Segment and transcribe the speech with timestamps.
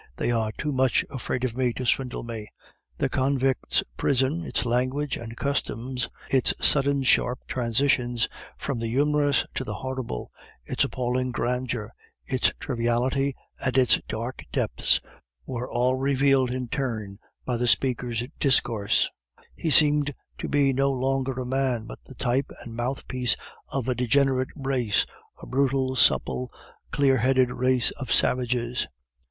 [0.17, 2.47] They are too much afraid of me to swindle me."
[2.97, 8.27] The convicts' prison, its language and customs, its sudden sharp transitions
[8.57, 10.31] from the humorous to the horrible,
[10.65, 11.93] its appalling grandeur,
[12.25, 15.01] its triviality and its dark depths,
[15.45, 19.07] were all revealed in turn by the speaker's discourse;
[19.55, 23.35] he seemed to be no longer a man, but the type and mouthpiece
[23.67, 25.05] of a degenerate race,
[25.43, 26.51] a brutal, supple,
[26.89, 28.87] clear headed race of savages.